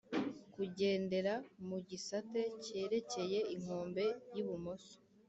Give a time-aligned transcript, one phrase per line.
[0.53, 1.33] Kugendera
[1.67, 4.95] mu gisate kerekeye inkombe y’ibumoso